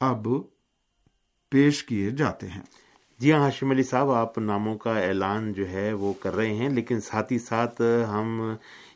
اب 0.00 0.28
پیش 1.50 1.84
کیے 1.84 2.10
جاتے 2.10 2.48
ہیں۔ 2.48 2.62
جی 3.18 3.32
ہاں 3.32 3.40
ہاشم 3.40 3.70
علی 3.70 3.82
صاحب، 3.82 4.10
آپ 4.10 4.38
ناموں 4.38 4.78
کا 4.78 4.98
اعلان 4.98 5.52
جو 5.52 5.68
ہے 5.68 5.92
وہ 5.92 6.12
کر 6.12 6.36
رہے 6.36 6.54
ہیں، 6.54 6.68
لیکن 6.68 7.00
ساتھ 7.00 7.32
ہی 7.32 7.38
ساتھ 7.38 7.82
ہم 8.10 8.54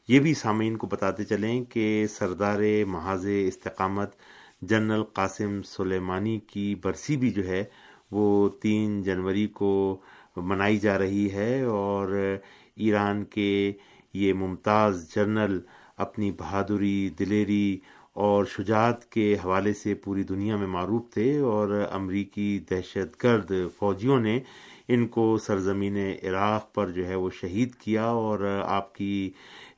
یہ 0.08 0.20
بھی 0.20 0.34
سامعین 0.34 0.76
کو 0.76 0.86
بتاتے 0.86 1.24
چلیں 1.24 1.64
کہ 1.64 2.06
سردار 2.10 2.60
محاذ 2.86 3.26
استقامت 3.46 4.14
جنرل 4.62 5.02
قاسم 5.02 5.62
سلیمانی 5.62 6.38
کی 6.38 6.74
برسی 6.74 7.16
بھی 7.16 7.30
جو 7.30 7.46
ہے 7.46 7.64
وہ 8.10 8.48
تین 8.62 9.02
جنوری 9.02 9.46
کو 9.46 10.00
منائی 10.36 10.78
جا 10.78 10.98
رہی 10.98 11.32
ہے 11.32 11.62
اور 11.62 12.36
ایران 12.76 13.24
کے 13.24 13.72
یہ 14.14 14.32
ممتاز 14.32 15.14
جنرل 15.16 15.60
اپنی 15.96 16.32
بہادری، 16.32 17.08
دلیری 17.18 17.78
اور 18.12 18.44
شجاعت 18.44 19.10
کے 19.10 19.36
حوالے 19.44 19.72
سے 19.72 19.94
پوری 19.94 20.22
دنیا 20.22 20.56
میں 20.56 20.66
معروف 20.66 21.02
تھے 21.10 21.38
اور 21.38 21.88
امریکی 21.90 22.58
دہشت 22.70 23.22
گرد 23.24 23.52
فوجیوں 23.78 24.20
نے 24.20 24.40
ان 24.88 25.06
کو 25.06 25.38
سرزمین 25.38 25.96
عراق 26.22 26.72
پر 26.74 26.90
جو 26.90 27.06
ہے 27.08 27.14
وہ 27.14 27.30
شہید 27.30 27.74
کیا 27.74 28.04
اور 28.04 28.62
آپ 28.64 28.94
کی 28.94 29.30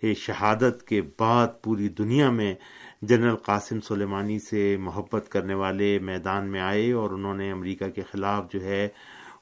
شہادت 0.03 0.83
کے 0.83 1.01
بعد 1.19 1.63
پوری 1.63 1.89
دنیا 1.89 2.31
میں 2.31 2.55
جنرل 3.03 3.37
قاسم 3.37 3.81
سلیمانی 3.81 4.39
سے 4.39 4.77
محبت 4.81 5.29
کرنے 5.29 5.55
والے 5.55 5.99
میدان 5.99 6.51
میں 6.51 6.61
آئے 6.61 6.91
اور 6.93 7.11
انہوں 7.11 7.35
نے 7.35 7.51
امریکہ 7.53 7.89
کے 7.89 8.03
خلاف 8.13 8.53
جو 8.53 8.63
ہے 8.63 8.89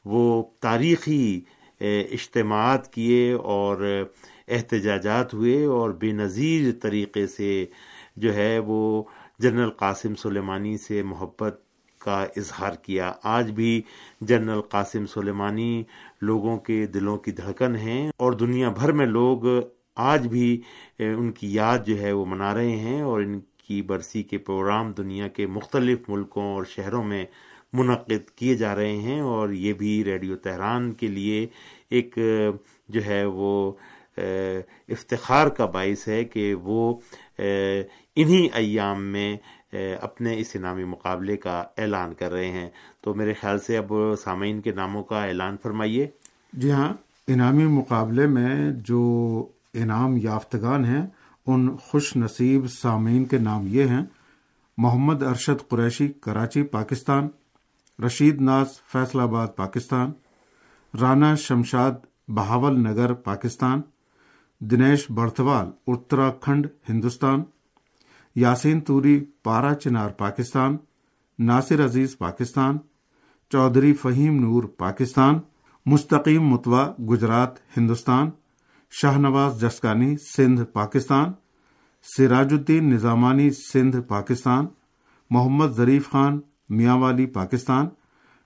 وہ 0.04 0.42
تاریخی 0.60 1.40
اجتماعات 1.80 2.92
کیے 2.92 3.32
اور 3.32 4.04
احتجاجات 4.48 5.34
ہوئے 5.34 5.64
اور 5.64 5.90
بے 5.90 6.12
نظیر 6.12 6.70
طریقے 6.82 7.26
سے 7.26 7.64
جو 8.16 8.34
ہے 8.34 8.58
وہ 8.58 9.02
جنرل 9.38 9.70
قاسم 9.70 10.14
سلیمانی 10.14 10.76
سے 10.78 11.02
محبت 11.02 11.61
کا 12.02 12.22
اظہار 12.36 12.74
کیا۔ 12.82 13.12
آج 13.36 13.50
بھی 13.50 13.80
جنرل 14.20 14.60
قاسم 14.70 15.06
سلیمانی 15.06 15.82
لوگوں 16.22 16.56
کے 16.58 16.84
دلوں 16.86 17.16
کی 17.16 17.32
دھڑکن 17.32 17.76
ہیں 17.76 18.02
اور 18.16 18.32
دنیا 18.32 18.70
بھر 18.70 18.92
میں 18.92 19.06
لوگ 19.06 19.46
آج 20.02 20.26
بھی 20.26 20.60
ان 20.98 21.30
کی 21.32 21.52
یاد 21.54 21.86
جو 21.86 21.98
ہے 22.00 22.12
وہ 22.12 22.24
منا 22.26 22.54
رہے 22.54 22.76
ہیں 22.76 23.00
اور 23.02 23.20
ان 23.20 23.38
کی 23.66 23.80
برسی 23.82 24.22
کے 24.22 24.38
پروگرام 24.38 24.90
دنیا 24.92 25.28
کے 25.28 25.46
مختلف 25.46 26.08
ملکوں 26.08 26.54
اور 26.54 26.64
شہروں 26.64 27.02
میں 27.04 27.24
منعقد 27.72 28.30
کیے 28.36 28.54
جا 28.54 28.74
رہے 28.76 28.96
ہیں 28.96 29.20
اور 29.22 29.48
یہ 29.56 29.72
بھی 29.72 30.02
ریڈیو 30.04 30.36
تہران 30.36 30.92
کے 30.92 31.06
لیے 31.08 31.46
ایک 31.90 32.18
جو 32.88 33.04
ہے 33.06 33.24
وہ 33.24 33.72
افتخار 34.16 35.48
کا 35.48 35.66
باعث 35.66 36.06
ہے 36.08 36.24
کہ 36.24 36.54
وہ 36.62 36.94
انہی 38.16 38.48
ایام 38.52 39.04
میں 39.04 39.36
اپنے 40.00 40.38
اس 40.38 40.50
انعامی 40.54 40.84
مقابلے 40.84 41.36
کا 41.36 41.64
اعلان 41.78 42.14
کر 42.14 42.32
رہے 42.32 42.50
ہیں۔ 42.50 42.70
تو 43.00 43.14
میرے 43.14 43.32
خیال 43.32 43.58
سے 43.58 43.78
اب 43.78 43.92
سامعین 44.24 44.60
کے 44.60 44.72
ناموں 44.72 45.02
کا 45.02 45.24
اعلان 45.24 45.56
فرمائیے۔ 45.62 46.06
جی 46.52 46.72
ہاں 46.72 46.92
انعامی 47.28 47.64
مقابلے 47.64 48.26
میں 48.26 48.70
جو 48.70 49.02
انعام 49.74 50.16
یافتگان 50.16 50.84
ہیں، 50.84 51.06
ان 51.46 51.76
خوش 51.76 52.16
نصیب 52.16 52.70
سامعین 52.70 53.24
کے 53.24 53.38
نام 53.38 53.64
یہ 53.66 53.84
ہیں، 53.84 54.02
محمد 54.78 55.22
ارشد 55.22 55.68
قریشی، 55.68 56.08
کراچی، 56.08 56.62
پاکستان، 56.62 57.28
رشید 58.06 58.40
ناز، 58.40 58.66
فیصل 58.86 59.20
آباد، 59.20 59.48
پاکستان، 59.56 60.12
رانا 61.00 61.34
شمشاد، 61.34 61.92
بہاول 62.28 62.80
نگر، 62.80 63.12
پاکستان، 63.12 63.80
دنیش 64.58 65.10
برتوال 65.10 65.66
اتراکھنڈ، 65.86 66.66
ہندوستان 66.88 67.42
یاسین 68.36 68.80
توری 68.80 69.20
پارا 69.44 69.74
چنار 69.74 70.10
پاکستان، 70.10 70.76
ناصر 71.38 71.84
عزیز 71.84 72.18
پاکستان، 72.18 72.78
چودھری 73.50 73.92
فہیم 73.92 74.40
نور 74.40 74.62
پاکستان، 74.62 75.38
مستقیم 75.86 76.42
متوا 76.42 76.92
گجرات 77.08 77.58
ہندوستان، 77.76 78.30
شاہ 78.90 79.18
نواز 79.18 79.60
جسکانی 79.60 80.16
سندھ 80.16 80.64
پاکستان، 80.64 81.32
سراج 82.16 82.52
الدین 82.52 82.90
نظامانی 82.90 83.50
سندھ 83.50 84.00
پاکستان، 84.00 84.66
محمد 85.30 85.76
ظریف 85.76 86.10
خان 86.10 86.40
میاں 86.68 86.96
والی 86.96 87.26
پاکستان، 87.26 87.88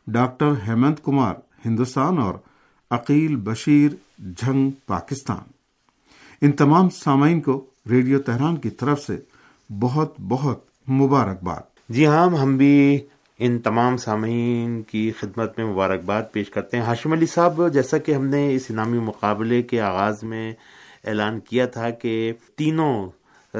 ڈاکٹر 0.07 0.52
ہیمنت 0.66 1.05
کمار 1.05 1.35
ہندوستان 1.64 2.19
اور 2.19 2.35
عقیل 2.90 3.37
بشیر 3.37 3.90
جھنگ 4.37 4.71
پاکستان۔ 4.87 5.43
ان 6.43 6.52
تمام 6.52 6.90
سامعین 6.90 7.40
کو 7.40 7.66
ریڈیو 7.90 8.19
تہران 8.19 8.57
کی 8.57 8.71
طرف 8.71 9.00
سے 9.00 9.16
بہت 9.71 10.15
بہت 10.29 10.91
مبارکباد۔ 10.91 11.61
جی 11.89 12.07
ہاں 12.07 12.27
ہم 12.27 12.57
بھی 12.57 12.99
ان 13.39 13.59
تمام 13.59 13.97
سامعین 13.97 14.83
کی 14.83 15.13
خدمت 15.19 15.59
میں 15.59 15.67
مبارکباد 15.67 16.23
پیش 16.33 16.51
کرتے 16.51 16.77
ہیں۔ 16.77 16.85
ہاشم 16.85 17.13
علی 17.13 17.27
صاحب، 17.27 17.73
جیسا 17.73 17.99
کہ 17.99 18.13
ہم 18.13 18.27
نے 18.27 18.55
اس 18.55 18.67
انعامی 18.71 18.99
مقابلے 18.99 19.63
کے 19.63 19.81
آغاز 19.81 20.23
میں 20.23 20.53
اعلان 21.05 21.41
کیا 21.41 21.67
تھا 21.67 21.91
کہ 21.91 22.33
تینوں 22.57 23.09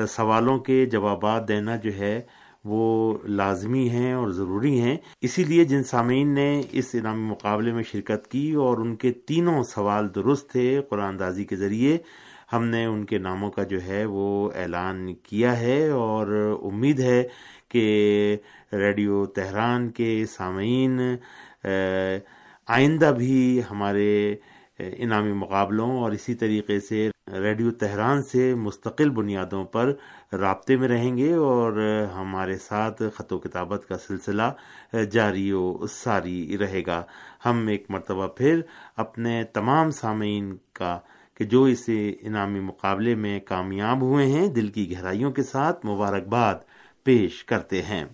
سوالوں 0.09 0.59
کے 0.59 0.87
جوابات 0.87 1.49
دینا 1.49 1.77
جو 1.77 1.91
ہے، 1.99 2.21
وہ 2.65 3.19
لازمی 3.25 3.89
ہیں 3.89 4.13
اور 4.13 4.31
ضروری 4.31 4.81
ہیں۔ 4.81 4.97
اسی 5.21 5.45
لیے 5.45 5.65
جن 5.65 5.85
سامعین 5.85 6.29
نے 6.29 6.63
اس 6.73 6.87
انعامی 6.95 7.31
مقابلے 7.31 7.73
میں 7.73 7.83
شرکت 7.83 8.31
کی 8.31 8.53
اور 8.53 8.79
ان 8.79 8.97
کے 8.97 9.13
تینوں 9.13 9.63
سوال 9.63 10.15
درست 10.15 10.51
تھے 10.51 10.81
قرآن 10.89 11.19
دازی 11.19 11.45
کے 11.45 11.57
ذریعے 11.57 11.99
ہم 12.53 12.65
نے 12.65 12.85
ان 12.85 13.05
کے 13.05 13.19
ناموں 13.19 13.51
کا 13.51 13.63
جو 13.63 13.83
ہے 13.83 14.05
وہ 14.05 14.51
اعلان 14.55 15.15
کیا 15.15 15.61
ہے 15.61 15.89
اور 15.89 16.27
امید 16.63 17.01
ہے 17.01 17.23
کہ 17.69 18.37
ریڈیو 18.73 19.27
تہران 19.27 19.91
کے 19.91 20.25
سامعین 20.29 21.01
آئندہ 22.67 23.13
بھی 23.19 23.61
ہمارے 23.71 24.37
انعامی 24.79 25.33
مقابلوں 25.33 25.91
اور 25.99 26.13
اسی 26.13 26.35
طریقے 26.35 26.81
سے 26.81 27.11
ریڈیو 27.33 27.71
تہران 27.71 28.23
سے 28.23 28.55
مستقل 28.55 29.11
بنیادوں 29.11 29.65
پر 29.65 29.93
رابطے 30.33 30.77
میں 30.77 30.89
رہیں 30.89 31.17
گے 31.17 31.33
اور 31.35 31.73
ہمارے 32.15 32.57
ساتھ 32.59 33.03
خط 33.15 33.33
و 33.33 33.39
کتابت 33.39 33.89
کا 33.89 33.99
سلسلہ 33.99 34.53
جاری 35.11 35.53
و 35.53 35.87
ساری 35.87 36.59
رہے 36.61 36.83
گا۔ 36.87 37.03
ہم 37.47 37.67
ایک 37.67 37.87
مرتبہ 37.89 38.27
پھر 38.27 38.61
اپنے 38.97 39.45
تمام 39.45 39.91
سامعین 39.91 40.57
کا 40.73 40.99
کہ 41.37 41.45
جو 41.45 41.65
اس 41.65 41.91
انعامی 42.21 42.61
مقابلے 42.61 43.15
میں 43.15 43.41
کامیاب 43.41 44.03
ہوئے 44.03 44.27
ہیں، 44.27 44.49
دل 44.49 44.69
کی 44.69 44.93
گہرائیوں 44.93 45.33
کے 45.33 45.43
ساتھ 45.43 45.87
مبارکباد 45.87 46.55
پیش 47.05 47.45
کرتے 47.45 47.83
ہیں۔ 47.83 48.05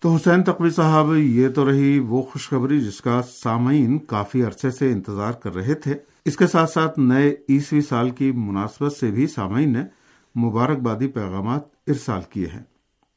تو 0.00 0.14
حسین 0.14 0.44
تقوی 0.44 0.70
صاحب، 0.70 1.14
یہ 1.16 1.48
تو 1.48 1.70
رہی 1.70 1.98
وہ 1.98 2.22
خوشخبری 2.22 2.80
جس 2.80 3.00
کا 3.00 3.20
سامعین 3.28 3.98
کافی 3.98 4.42
عرصے 4.42 4.70
سے 4.70 4.92
انتظار 4.92 5.32
کر 5.32 5.54
رہے 5.54 5.74
تھے۔ 5.74 6.13
اس 6.26 6.36
کے 6.36 6.46
ساتھ 6.46 6.70
ساتھ 6.70 6.98
نئے 6.98 7.30
عیسوی 7.48 7.80
سال 7.80 8.10
کی 8.10 8.30
مناسبت 8.32 8.92
سے 8.92 9.10
بھی 9.10 9.26
سامعین 9.26 9.72
نے 9.72 9.82
مبارکبادی 10.34 11.06
پیغامات 11.06 11.62
ارسال 11.86 12.22
کیے 12.30 12.46
ہیں، 12.46 12.62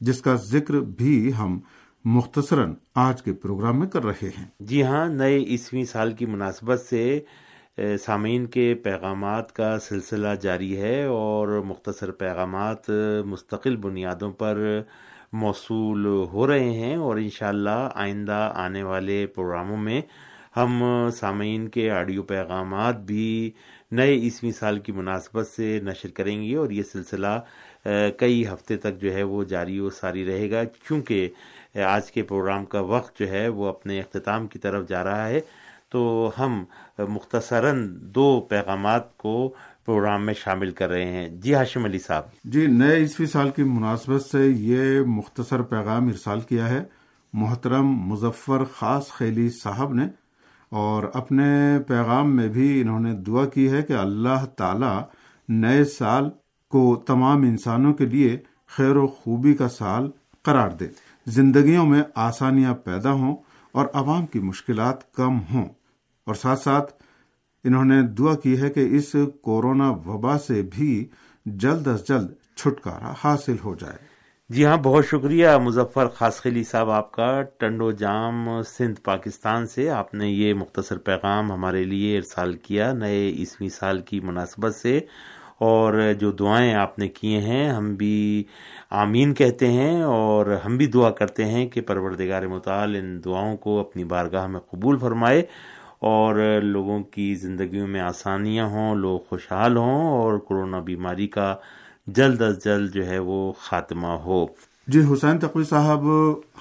جس 0.02 0.22
کا 0.22 0.36
ذکر 0.36 0.80
بھی 0.98 1.32
ہم 1.34 1.60
مختصراً 2.06 2.74
آج 2.96 3.22
کے 3.22 3.34
پروگرام 3.34 3.80
میں 3.80 3.88
کر 3.88 4.06
رہے 4.06 4.30
ہیں۔ 4.38 4.46
جی 4.60 4.84
ہاں 4.84 5.08
نئے 5.10 5.38
عیسوی 5.38 5.86
سال 5.86 6.12
کی 6.14 6.26
مناسبت 6.26 6.82
سے 6.82 7.20
سامعین 8.06 8.46
کے 8.46 8.74
پیغامات 8.84 9.56
کا 9.56 9.78
سلسلہ 9.80 10.36
جاری 10.42 10.76
ہے 10.78 11.04
اور 11.06 11.62
مختصر 11.66 12.12
پیغامات 12.12 12.90
مستقل 13.26 13.76
بنیادوں 13.78 14.32
پر 14.32 14.64
موصول 15.34 16.06
ہو 16.34 16.48
رہے 16.48 16.70
ہیں 16.72 16.96
اور 16.96 17.18
انشاءاللہ 17.18 17.90
آئندہ 17.96 18.52
آنے 18.56 18.84
والے 18.84 19.26
پروگراموں 19.36 19.78
میں 19.78 20.02
ہم 20.58 20.84
سامعین 21.20 21.68
کے 21.68 21.92
آڈیو 21.92 22.24
پیغامات 22.24 23.00
بھی 23.00 23.52
نئے 23.92 24.14
عیسوی 24.14 24.52
سال 24.52 24.80
کی 24.80 24.92
مناسبت 24.92 25.48
سے 25.48 25.80
نشر 25.84 26.10
کریں 26.10 26.44
گے 26.44 26.56
اور 26.56 26.70
یہ 26.70 26.84
سلسلہ 26.84 27.40
کئی 28.18 28.48
ہفتے 28.48 28.78
تک 28.78 29.02
جو 29.02 29.14
ہے 29.14 29.24
وہ 29.24 29.44
جاری 29.44 29.80
و 29.80 29.90
ساری 29.90 30.26
رہے 30.26 30.52
گا 30.52 30.64
کیونکہ 30.64 31.30
آج 31.80 32.12
کے 32.12 32.24
پروگرام 32.24 32.66
کا 32.66 32.80
وقت 32.80 33.20
جو 33.20 33.30
ہے 33.30 33.48
وہ 33.48 33.68
اپنے 33.68 34.00
اختتام 34.00 34.48
کی 34.48 34.60
طرف 34.60 34.88
جا 34.90 35.04
رہا 35.04 35.28
ہے۔ 35.28 35.40
تو 35.90 36.32
ہم 36.40 36.64
مختصراً 37.00 37.98
دو 38.02 38.42
پیغامات 38.50 39.18
کو 39.18 39.54
پروگرام 39.86 40.26
میں 40.26 40.34
شامل 40.34 40.72
کر 40.72 40.90
رہے 40.90 41.06
ہیں۔ 41.06 41.30
جی 41.30 41.56
ہاشم 41.56 41.86
علی 41.86 42.00
صاحب۔ 42.00 42.24
جی 42.44 42.66
نئے 42.68 42.96
عیسوی 42.96 43.26
سال 43.26 43.50
کی 43.50 43.64
مناسبت 43.64 44.22
سے 44.22 44.46
یہ 44.48 45.02
مختصر 45.02 45.62
پیغام 45.62 46.08
ارسال 46.08 46.42
کیا 46.42 46.70
ہے۔ 46.70 46.84
محترم 47.34 47.88
مظفر 47.88 48.64
خاص 48.64 49.10
خیلی 49.10 49.50
صاحب 49.50 49.94
نے 49.94 50.08
اور 50.70 51.04
اپنے 51.14 51.80
پیغام 51.88 52.36
میں 52.36 52.48
بھی 52.48 52.82
انہوں 52.82 53.00
نے 53.00 53.14
دعا 53.14 53.46
کی 53.46 53.72
ہے 53.72 53.82
کہ 53.82 53.94
اللہ 53.94 54.46
تعالی 54.46 55.00
نئے 55.50 55.86
سال 55.86 56.30
کو 56.70 57.04
تمام 57.08 57.42
انسانوں 57.42 57.94
کے 57.94 58.06
لیے 58.06 58.38
خیر 58.68 58.96
و 58.96 59.08
خوبی 59.08 59.54
کا 59.54 59.70
سال 59.70 60.12
قرار 60.42 60.70
دے۔ 60.70 60.88
زندگیوں 61.28 61.86
میں 61.86 62.04
آسانیاں 62.16 62.76
پیدا 62.76 63.12
ہوں 63.12 63.36
اور 63.72 63.88
عوام 63.94 64.26
کی 64.26 64.40
مشکلات 64.40 65.14
کم 65.14 65.40
ہوں۔ 65.54 65.66
اور 66.26 66.36
ساتھ 66.36 66.60
ساتھ 66.60 66.94
انہوں 67.64 67.86
نے 67.86 68.02
دعا 68.02 68.36
کی 68.36 68.62
ہے 68.62 68.70
کہ 68.70 68.88
اس 68.92 69.16
کورونا 69.42 69.90
وبا 69.90 70.38
سے 70.38 70.62
بھی 70.72 71.06
جلد 71.46 71.88
از 71.88 72.08
جلد 72.08 72.30
چھٹکارا 72.56 73.14
حاصل 73.24 73.56
ہو 73.64 73.76
جائے۔ 73.76 74.17
جی 74.50 74.66
ہاں 74.66 74.76
بہت 74.84 75.06
شکریہ 75.06 75.48
مظفر 75.62 76.08
خاصخلی 76.16 76.64
صاحب، 76.64 76.90
آپ 76.90 77.12
کا 77.12 77.42
ٹنڈو 77.60 77.92
جام 77.92 78.50
سندھ، 78.66 79.00
پاکستان 79.06 79.66
سے 79.68 79.90
آپ 79.90 80.14
نے 80.16 80.30
یہ 80.30 80.54
مختصر 80.54 80.98
پیغام 81.06 81.52
ہمارے 81.52 81.84
لیے 81.84 82.16
ارسال 82.18 82.54
کیا، 82.64 82.92
نئے 82.94 83.28
عیسوی 83.30 83.70
سال 83.70 84.00
کی 84.02 84.20
مناسبت 84.20 84.76
سے، 84.76 85.00
اور 85.60 85.94
جو 86.20 86.32
دعائیں 86.32 86.74
آپ 86.74 86.98
نے 87.00 87.08
کیے 87.08 87.40
ہیں، 87.40 87.70
ہم 87.70 87.94
بھی 87.96 88.44
آمین 89.02 89.34
کہتے 89.34 89.72
ہیں، 89.72 90.02
اور 90.04 90.58
ہم 90.66 90.78
بھی 90.78 90.88
دعا 90.88 91.10
کرتے 91.12 91.46
ہیں 91.46 91.66
کہ 91.70 91.82
پروردگار 91.88 92.48
مطال 92.48 92.96
ان 92.96 93.20
دعاؤں 93.26 93.58
کو 93.58 93.80
اپنی 93.80 94.04
بارگاہ 94.14 94.48
میں 94.48 94.60
قبول 94.72 95.00
فرمائے، 95.00 95.42
اور 96.12 96.36
لوگوں 96.64 97.02
کی 97.12 97.34
زندگیوں 97.36 97.88
میں 97.88 98.02
آسانیاں 98.02 98.68
ہوں، 98.68 98.96
لوگ 98.96 99.20
خوشحال 99.30 99.78
ہوں، 99.78 100.08
اور 100.12 100.40
کرونا 100.50 100.80
بیماری 100.80 101.28
کا 101.28 101.56
جلد 102.08 102.42
از 102.42 102.64
جلد 102.66 102.94
جو 102.94 103.08
ہے 103.08 103.20
وہ 103.20 103.54
خاتمہ 103.60 104.08
ہو۔ 104.08 104.46
جی 104.88 105.00
حسین 105.14 105.40
تقوی 105.40 105.64
صاحب 105.64 106.00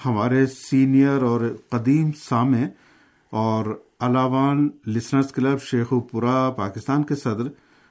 ہمارے 0.05 0.47
سینئر 0.47 1.23
اور 1.23 1.41
قدیم 1.69 2.11
سامع 2.19 2.59
اور 3.31 3.67
علاوان 4.01 4.69
لسنرز 4.87 5.33
کلب 5.33 5.63
شیخ 5.63 5.93
پورا 6.11 6.51
پاکستان 6.51 7.03
کے 7.03 7.15
صدر 7.15 7.49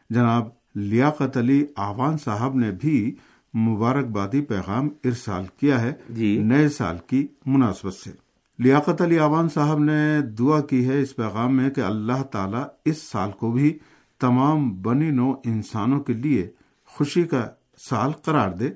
جناب 0.10 0.48
لیاقت 0.76 1.38
علی 1.38 1.66
آوان 1.76 2.18
صاحب 2.18 2.56
نے 2.56 2.72
بھی 2.72 3.16
مبارکبادی 3.54 4.42
پیغام 4.42 4.90
ارسال 5.04 5.46
کیا 5.60 5.82
ہے 5.82 5.94
جی۔ 6.10 6.38
نئے 6.38 6.70
سال 6.70 6.98
کی 7.08 7.28
مناسبت 7.46 7.94
سے۔ 7.94 8.12
لیاقت 8.60 9.02
علی 9.02 9.20
آوان 9.20 9.50
صاحب 9.50 9.80
نے 9.80 10.22
دعا 10.22 10.62
کی 10.62 10.88
ہے 10.90 11.02
اس 11.02 11.16
پیغام 11.16 11.58
میں 11.58 11.70
کہ 11.70 11.82
اللہ 11.82 12.24
تعالی 12.24 12.64
اس 12.86 13.02
سال 13.02 13.32
کو 13.32 13.52
بھی 13.52 13.80
تمام 14.20 14.82
بنی 14.82 15.12
نو 15.12 15.34
انسانوں 15.46 16.00
کے 16.00 16.14
لیے 16.14 16.48
خوشی 16.88 17.24
کا 17.24 17.48
سال 17.90 18.12
قرار 18.12 18.50
دے، 18.50 18.70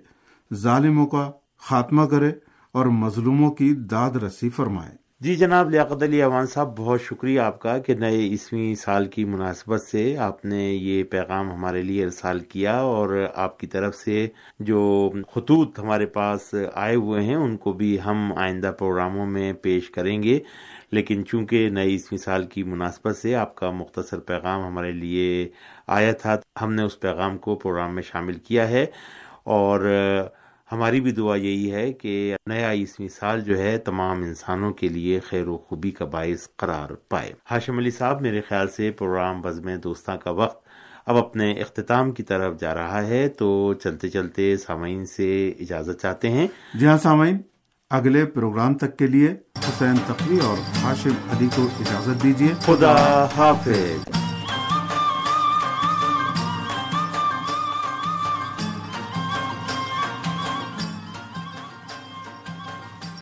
ظالموں 0.53 1.07
کا 1.07 1.31
خاتمہ 1.57 2.05
کرے 2.05 2.31
اور 2.71 2.85
مظلوموں 2.85 3.51
کی 3.51 3.73
داد 3.73 4.11
رسی 4.11 4.49
فرمائے۔ 4.49 4.95
جی 5.21 5.35
جناب، 5.35 5.69
لیاقت 5.69 6.03
علی 6.03 6.21
عوان 6.21 6.45
صاحب، 6.45 6.77
بہت 6.77 7.01
شکریہ 7.01 7.39
آپ 7.39 7.59
کا 7.59 7.77
کہ 7.77 7.93
نئے 7.93 8.19
عیسویں 8.19 8.75
سال 8.75 9.05
کی 9.05 9.25
مناسبت 9.25 9.81
سے 9.81 10.17
آپ 10.17 10.45
نے 10.45 10.73
یہ 10.73 11.03
پیغام 11.03 11.51
ہمارے 11.51 11.81
لیے 11.81 12.03
ارسال 12.03 12.39
کیا 12.39 12.77
اور 12.77 13.27
آپ 13.35 13.59
کی 13.59 13.67
طرف 13.67 13.95
سے 13.95 14.27
جو 14.59 15.11
خطوط 15.35 15.79
ہمارے 15.79 16.05
پاس 16.05 16.55
آئے 16.73 16.95
ہوئے 16.95 17.23
ہیں، 17.23 17.35
ان 17.35 17.57
کو 17.57 17.73
بھی 17.73 17.97
ہم 18.05 18.33
آئندہ 18.37 18.71
پروگراموں 18.79 19.25
میں 19.25 19.53
پیش 19.53 19.89
کریں 19.89 20.23
گے۔ 20.23 20.39
لیکن 20.91 21.25
چونکہ 21.25 21.69
نئے 21.69 21.87
عیسویں 21.87 22.19
سال 22.19 22.45
کی 22.45 22.63
مناسبت 22.63 23.17
سے 23.17 23.35
آپ 23.35 23.55
کا 23.55 23.71
مختصر 23.71 24.19
پیغام 24.19 24.65
ہمارے 24.65 24.91
لیے 24.91 25.49
آیا 25.87 26.11
تھا، 26.11 26.37
ہم 26.61 26.73
نے 26.73 26.83
اس 26.83 26.99
پیغام 26.99 27.37
کو 27.37 27.55
پروگرام 27.55 27.95
میں 27.95 28.03
شامل 28.03 28.33
کیا 28.33 28.69
ہے۔ 28.69 28.85
اور 29.43 29.79
ہماری 30.71 31.01
بھی 31.01 31.11
دعا 31.11 31.35
یہی 31.35 31.71
ہے 31.71 31.93
کہ 31.93 32.35
نیا 32.45 32.71
عیسوی 32.71 33.07
سال 33.07 33.41
جو 33.41 33.57
ہے، 33.57 33.77
تمام 33.77 34.21
انسانوں 34.21 34.73
کے 34.73 34.87
لیے 34.87 35.19
خیر 35.19 35.47
و 35.47 35.57
خوبی 35.57 35.91
کا 35.91 36.05
باعث 36.05 36.47
قرار 36.55 36.89
پائے۔ 37.09 37.33
ہاشم 37.51 37.77
علی 37.77 37.91
صاحب، 37.91 38.21
میرے 38.21 38.41
خیال 38.41 38.67
سے 38.67 38.91
پروگرام 38.91 39.41
بزم 39.41 39.75
دوستاں 39.75 40.17
کا 40.17 40.31
وقت 40.31 40.67
اب 41.05 41.17
اپنے 41.17 41.51
اختتام 41.51 42.11
کی 42.11 42.23
طرف 42.23 42.59
جا 42.59 42.73
رہا 42.73 43.07
ہے، 43.07 43.27
تو 43.27 43.73
چلتے 43.73 44.09
چلتے 44.09 44.57
سامعین 44.57 45.05
سے 45.05 45.53
اجازت 45.59 46.01
چاہتے 46.01 46.29
ہیں۔ 46.29 46.47
جی 46.73 46.85
ہاں 46.85 46.97
سامعین 46.97 47.37
اگلے 47.91 48.25
پروگرام 48.25 48.73
تک 48.73 48.97
کے 48.97 49.07
لیے 49.07 49.35
حسین 49.59 49.95
تقوی 50.07 50.39
اور 50.39 50.57
ہاشم 50.83 51.11
علی 51.29 51.47
کو 51.55 51.67
اجازت 51.79 52.23
دیجیے۔ 52.23 52.53
خدا 52.59 53.25
حافظ۔ 53.35 54.28